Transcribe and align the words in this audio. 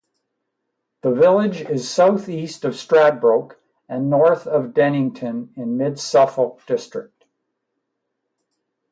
The 1.01 1.11
village 1.11 1.61
is 1.61 1.87
south-east 1.87 2.65
of 2.65 2.73
Stradbroke 2.73 3.57
and 3.87 4.09
north 4.09 4.47
of 4.47 4.73
Dennington 4.73 5.51
in 5.55 5.77
Mid 5.77 5.99
Suffolk 5.99 6.65
district. 6.65 7.25